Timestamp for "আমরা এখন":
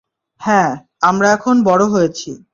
1.01-1.55